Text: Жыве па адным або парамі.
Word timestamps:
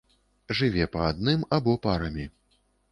Жыве 0.59 0.87
па 0.95 1.03
адным 1.11 1.47
або 1.59 1.79
парамі. 1.87 2.31